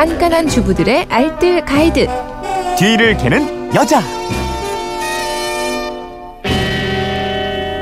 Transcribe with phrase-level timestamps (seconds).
[0.00, 2.06] 깐깐한 주부들의 알뜰 가이드.
[2.78, 4.00] 뒤를 캐는 여자.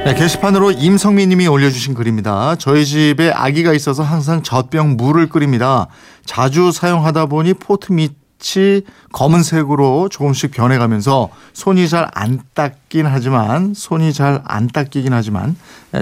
[0.05, 2.57] 네, 게시판으로 임성민 님이 올려주신 글입니다.
[2.57, 5.87] 저희 집에 아기가 있어서 항상 젖병 물을 끓입니다.
[6.25, 8.83] 자주 사용하다 보니 포트 밑 이
[9.13, 15.57] 검은색으로 조금씩 변해가면서 손이 잘 안 닦긴 하지만 손이 잘 안 닦이긴 하지만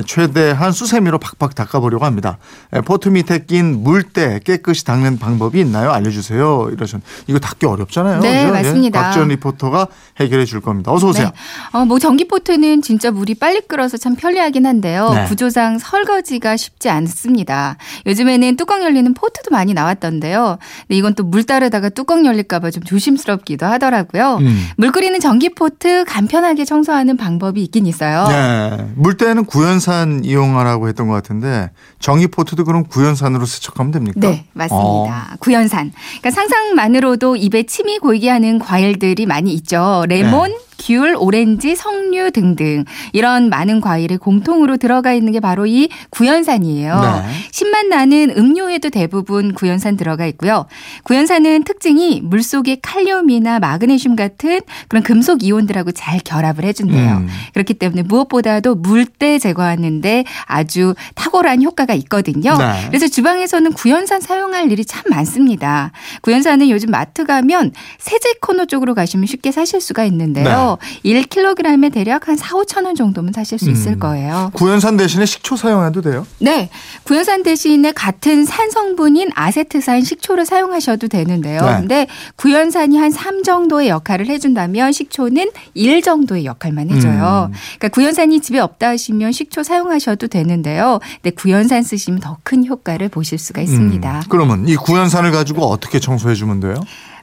[0.06, 2.38] 최대한 수세미로 팍팍 닦아보려고 합니다.
[2.84, 5.90] 포트 밑에 낀 물때 깨끗이 닦는 방법이 있나요?
[5.92, 6.70] 알려주세요.
[6.72, 7.00] 이러셨.
[7.26, 8.20] 이거 닦기 어렵잖아요.
[8.20, 8.52] 네, 그죠?
[8.52, 8.98] 맞습니다.
[8.98, 9.86] 예, 박지원 리포터가
[10.20, 10.92] 해결해 줄 겁니다.
[10.92, 11.26] 어서 오세요.
[11.26, 11.32] 네.
[11.78, 15.10] 어, 뭐 전기 포트는 진짜 물이 빨리 끓어서 참 편리하긴 한데요.
[15.14, 15.24] 네.
[15.26, 17.76] 구조상 설거지가 쉽지 않습니다.
[18.06, 20.58] 요즘에는 뚜껑 열리는 포트도 많이 나왔던데요.
[20.88, 24.38] 근데 이건 또 물 따르다가 뚜껑 열릴까봐 좀 조심스럽기도 하더라고요.
[24.40, 24.66] 음.
[24.76, 28.26] 물 끓이는 전기포트 간편하게 청소하는 방법이 있긴 있어요.
[28.28, 28.86] 네.
[28.96, 31.70] 물때는 구연산 이용하라고 했던 것 같은데
[32.00, 34.20] 정기포트도 그럼 구연산으로 세척하면 됩니까?
[34.20, 35.36] 네, 맞습니다.
[35.40, 35.92] 구연산.
[36.20, 40.04] 그러니까 상상만으로도 입에 침이 고이게 하는 과일들이 많이 있죠.
[40.08, 40.65] 레몬, 네.
[40.86, 47.00] 귤, 오렌지, 석류 등등 이런 많은 과일에 공통으로 들어가 있는 게 바로 이 구연산이에요.
[47.00, 47.32] 네.
[47.50, 50.66] 신맛 나는 음료에도 대부분 구연산 들어가 있고요.
[51.02, 57.16] 구연산은 특징이 물속의 칼륨이나 마그네슘 같은 그런 금속 이온들하고 잘 결합을 해준대요.
[57.16, 57.28] 음.
[57.54, 62.56] 그렇기 때문에 무엇보다도 물때 제거하는데 아주 탁월한 효과가 있거든요.
[62.56, 62.84] 네.
[62.88, 65.90] 그래서 주방에서는 구연산 사용할 일이 참 많습니다.
[66.22, 70.75] 구연산은 요즘 마트 가면 세제 코너 쪽으로 가시면 쉽게 사실 수가 있는데요.
[71.04, 73.98] 1kg에 대략 한 4, 5천 원 정도면 사실 수 있을 음.
[73.98, 74.50] 거예요.
[74.54, 76.26] 구연산 대신에 식초 사용해도 돼요?
[76.38, 76.70] 네.
[77.04, 81.60] 구연산 대신에 같은 산 성분인 아세트산 식초를 사용하셔도 되는데요.
[81.62, 81.76] 네.
[81.78, 82.06] 근데
[82.36, 87.50] 구연산이 한 3 정도의 역할을 해준다면 식초는 1 정도의 역할만 해줘요.
[87.50, 87.54] 음.
[87.78, 91.00] 그러니까 구연산이 집에 없다 하시면 식초 사용하셔도 되는데요.
[91.22, 94.18] 근데 구연산 쓰시면 더 큰 효과를 보실 수가 있습니다.
[94.18, 94.22] 음.
[94.28, 96.74] 그러면 이 구연산을 가지고 어떻게 청소해 주면 돼요?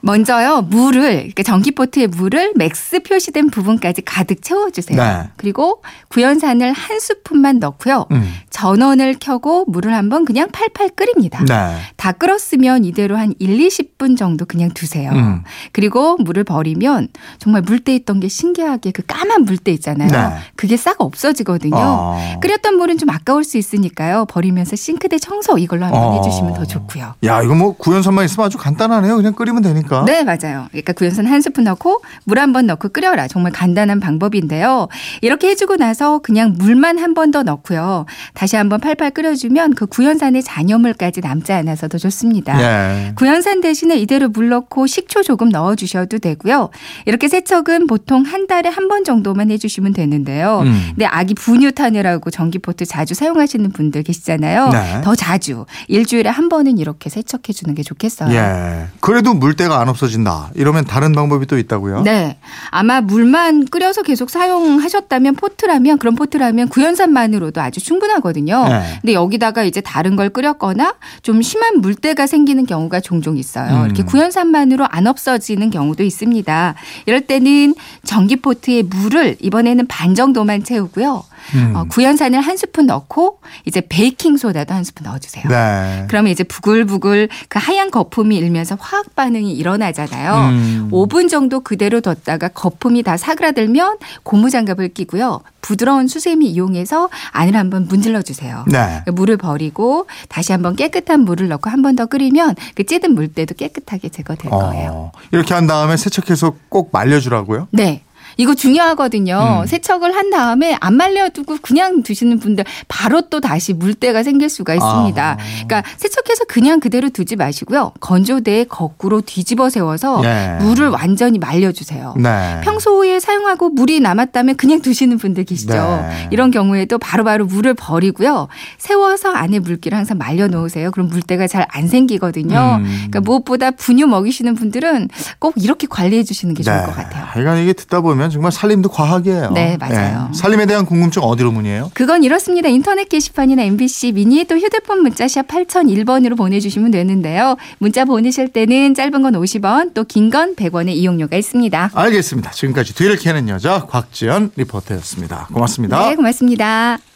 [0.02, 4.98] 먼저요 물을 그러니까 전기포트에 물을 max 표시 된 부분까지 가득 채워주세요.
[5.02, 5.30] 네.
[5.38, 8.06] 그리고 구연산을 한 스푼만 넣고요.
[8.12, 8.32] 음.
[8.52, 11.44] 전원을 켜고 물을 한번 그냥 팔팔 끓입니다.
[11.46, 11.78] 네.
[11.98, 15.12] 다 끓었으면 이대로 한 1, 20분 정도 그냥 두세요.
[15.12, 15.44] 음.
[15.72, 17.08] 그리고 물을 버리면
[17.40, 20.10] 정말 물때 있던 게 신기하게 그 까만 물때 있잖아요.
[20.10, 20.38] 네.
[20.56, 21.76] 그게 싹 없어지거든요.
[21.76, 22.40] 어.
[22.42, 24.26] 끓였던 물은 좀 아까울 수 있으니까요.
[24.26, 26.16] 버리면서 싱크대 청소 이걸로 한번 어.
[26.18, 27.16] 해주시면 더 좋고요.
[27.26, 29.16] 야 이거 뭐 구연산만 있으면 아주 간단하네요.
[29.16, 30.06] 그냥 끓이면 되니까.
[30.06, 30.68] 네, 맞아요.
[30.72, 33.23] 그러니까 구연산 한 스푼 넣고 물 한 번 넣고 끓여라.
[33.28, 34.88] 정말 간단한 방법인데요.
[35.22, 38.06] 이렇게 해주고 나서 그냥 물만 한 번 더 넣고요.
[38.34, 42.60] 다시 한번 팔팔 끓여주면 그 구연산의 잔여물까지 남지 않아서 더 좋습니다.
[42.62, 43.14] 예.
[43.16, 46.70] 구연산 대신에 이대로 물 넣고 식초 조금 넣어주셔도 되고요.
[47.06, 50.60] 이렇게 세척은 보통 한 달에 한 번 정도만 해주시면 되는데요.
[50.66, 50.82] 음.
[50.90, 54.70] 근데 아기 분유 타느라고 전기포트 자주 사용하시는 분들 계시잖아요.
[54.70, 55.02] 네.
[55.04, 58.34] 더 자주 일주일에 한 번은 이렇게 세척해 주는 게 좋겠어요.
[58.36, 58.88] 예.
[59.00, 60.50] 그래도 물때가 안 없어진다.
[60.56, 62.02] 이러면 다른 방법이 또 있다고요?
[62.02, 62.38] 네.
[62.72, 68.68] 아마 물만 끓여서 계속 사용하셨다면 포트라면 그런 포트라면 구연산만으로도 아주 충분하거든요.
[68.68, 68.84] 네.
[69.02, 73.82] 근데 여기다가 이제 다른 걸 끓였거나 좀 심한 물때가 생기는 경우가 종종 있어요.
[73.82, 73.86] 음.
[73.86, 76.76] 이렇게 구연산만으로 안 없어지는 경우도 있습니다.
[77.06, 81.24] 이럴 때는 전기 포트에 물을 이번에는 반 정도만 채우고요.
[81.56, 81.76] 음.
[81.76, 85.46] 어, 구연산을 한 스푼 넣고 이제 베이킹 소다도 한 스푼 넣어주세요.
[85.48, 86.06] 네.
[86.08, 90.50] 그러면 이제 부글부글 그 하얀 거품이 일면서 화학 반응이 일어나잖아요.
[90.50, 90.90] 음.
[90.92, 95.42] 5분 정도 그대로 뒀다가 거품이 다 사그라들면 고무장갑을 끼고요.
[95.62, 98.66] 부드러운 수세미 이용해서 안을 한번 문질러 주세요.
[98.68, 99.02] 네.
[99.12, 104.10] 물을 버리고 다시 한번 깨끗한 물을 넣고 한 번 더 끓이면 그 찌든 물때도 깨끗하게
[104.10, 104.92] 제거될 거예요.
[104.92, 107.68] 어, 이렇게 한 다음에 세척해서 꼭 말려주라고요?
[107.72, 108.02] 네.
[108.38, 109.62] 이거 중요하거든요.
[109.64, 109.68] 음.
[109.68, 115.32] 세척을 한 다음에 안 말려두고 그냥 두시는 분들 바로 또 다시 물때가 생길 수가 있습니다.
[115.32, 115.38] 아.
[115.66, 117.92] 그러니까 세척해서 그냥 그대로 두지 마시고요.
[118.00, 120.58] 건조대에 거꾸로 뒤집어 세워서 예.
[120.62, 122.16] 물을 완전히 말려주세요.
[122.18, 122.62] 네.
[122.64, 125.74] 평소에 사용하고 물이 남았다면 그냥 두시는 분들 계시죠.
[125.74, 126.28] 네.
[126.32, 128.48] 이런 경우에도 바로 바로 물을 버리고요.
[128.78, 130.92] 세워서 안에 물기를 항상 말려 놓으세요.
[130.92, 132.78] 그럼 물때가 잘 안 생기거든요.
[132.80, 132.84] 음.
[132.86, 135.10] 그러니까 무엇보다 분유 먹이시는 분들은
[135.40, 137.26] 꼭 이렇게 관리해 주시는 게 좋을 것 같아요.
[137.26, 139.52] 하여간 이게 듣다 보면 정말 살림도 과학이에요.
[139.52, 140.30] 네, 맞아요.
[140.32, 140.36] 예.
[140.38, 141.92] 살림에 대한 궁금증 어디로 문의해요?
[141.94, 142.70] 그건 이렇습니다.
[142.70, 147.56] 인터넷 게시판이나 MBC 미니 또 휴대폰 문자 샵 8001번으로 보내주시면 되는데요.
[147.80, 151.92] 문자 보내실 때는 짧은 건 50원 또 긴 건 100원의 이용료가 있습니다.
[151.94, 152.52] 알겠습니다.
[152.52, 155.48] 지금까지 뒤를 캐는 여자 곽지연 리포터였습니다.
[155.54, 156.10] 고맙습니다.
[156.10, 157.13] 네, 고맙습니다.